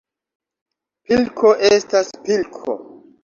Pilko 1.09 1.53
estas 1.69 2.11
pilko. 2.25 2.79